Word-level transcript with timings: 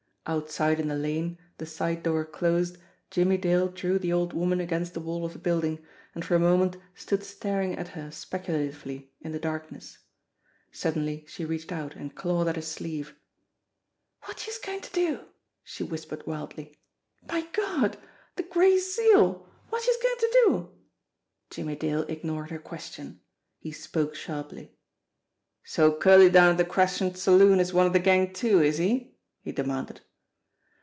Outside 0.27 0.79
in 0.79 0.87
the 0.87 0.95
lane, 0.95 1.39
the 1.57 1.65
side 1.65 2.03
door 2.03 2.23
closed, 2.25 2.77
Jimmie 3.09 3.39
Dale 3.39 3.67
drew 3.69 3.97
the 3.97 4.13
old 4.13 4.33
woman 4.33 4.59
against 4.59 4.93
the 4.93 4.99
wall 4.99 5.25
of 5.25 5.33
the 5.33 5.39
building, 5.39 5.83
and 6.13 6.23
for 6.23 6.35
a 6.35 6.39
moment 6.39 6.77
stood 6.93 7.23
staring 7.23 7.75
at 7.75 7.89
her 7.89 8.11
speculatively 8.11 9.11
in 9.21 9.31
the 9.31 9.39
darkness. 9.39 9.97
Suddenly 10.71 11.25
she 11.27 11.43
reached 11.43 11.71
out, 11.71 11.95
and 11.95 12.13
clawed 12.13 12.47
at 12.47 12.55
his 12.55 12.67
sleeve. 12.67 13.15
"Wot 14.27 14.45
youse 14.45 14.59
goin' 14.59 14.81
to 14.81 14.93
do?" 14.93 15.21
she 15.63 15.83
whispered 15.83 16.27
wildly. 16.27 16.77
"My 17.27 17.41
Gawd! 17.51 17.97
De 18.35 18.43
Gray 18.43 18.77
Seal! 18.77 19.49
Wot 19.71 19.87
youse 19.87 19.97
goin' 20.03 20.17
to 20.19 20.37
do?" 20.45 20.71
Jimmie 21.49 21.75
Dale 21.75 22.03
ignored 22.03 22.51
her 22.51 22.59
question. 22.59 23.21
He 23.57 23.71
spoke 23.71 24.13
sharply. 24.13 24.77
"So 25.63 25.91
Curley 25.93 26.29
down 26.29 26.51
at 26.51 26.57
the 26.57 26.63
Crescent 26.65 27.17
Saloon 27.17 27.59
is 27.59 27.73
one 27.73 27.87
of 27.87 27.93
the 27.93 27.99
gang 27.99 28.31
too, 28.33 28.61
is 28.61 28.77
he?" 28.77 29.15
he 29.41 29.51
demanded. 29.51 30.01